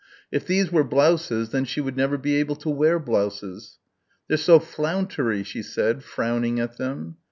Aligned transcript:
If 0.31 0.47
these 0.47 0.71
were 0.71 0.83
blouses 0.83 1.49
then 1.49 1.63
she 1.63 1.79
would 1.79 1.95
never 1.95 2.17
be 2.17 2.37
able 2.37 2.55
to 2.55 2.69
wear 2.71 2.97
blouses.... 2.97 3.77
"They're 4.27 4.37
so 4.37 4.57
flountery!" 4.59 5.43
she 5.45 5.61
said, 5.61 6.03
frowning 6.03 6.59
at 6.59 6.77
them. 6.79 7.17